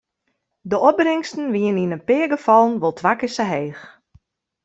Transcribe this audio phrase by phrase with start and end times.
[0.69, 3.83] De opbringsten wiene yn in pear gefallen wol twa kear sa heech.